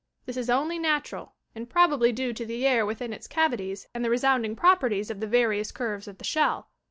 [0.25, 4.03] This is only natural and prob ably due to the air within its cavities and
[4.03, 6.69] the resound ing properties of the various curves of the shell.